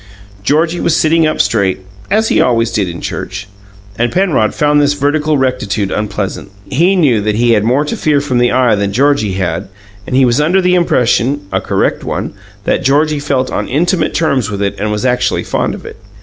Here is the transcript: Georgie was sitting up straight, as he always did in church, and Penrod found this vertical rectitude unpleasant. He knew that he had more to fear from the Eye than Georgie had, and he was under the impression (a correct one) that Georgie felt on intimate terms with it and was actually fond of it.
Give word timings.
Georgie 0.43 0.79
was 0.79 0.95
sitting 0.97 1.27
up 1.27 1.39
straight, 1.39 1.79
as 2.09 2.29
he 2.29 2.41
always 2.41 2.71
did 2.71 2.89
in 2.89 3.01
church, 3.01 3.47
and 3.99 4.11
Penrod 4.11 4.55
found 4.55 4.81
this 4.81 4.93
vertical 4.95 5.37
rectitude 5.37 5.91
unpleasant. 5.91 6.49
He 6.71 6.95
knew 6.95 7.21
that 7.21 7.35
he 7.35 7.51
had 7.51 7.63
more 7.63 7.85
to 7.85 7.95
fear 7.95 8.19
from 8.19 8.39
the 8.39 8.51
Eye 8.51 8.73
than 8.73 8.93
Georgie 8.93 9.33
had, 9.33 9.67
and 10.07 10.15
he 10.15 10.25
was 10.25 10.41
under 10.41 10.59
the 10.59 10.73
impression 10.73 11.41
(a 11.51 11.61
correct 11.61 12.03
one) 12.03 12.33
that 12.63 12.81
Georgie 12.83 13.19
felt 13.19 13.51
on 13.51 13.67
intimate 13.67 14.15
terms 14.15 14.49
with 14.49 14.63
it 14.63 14.75
and 14.79 14.91
was 14.91 15.05
actually 15.05 15.43
fond 15.43 15.75
of 15.75 15.85
it. 15.85 15.97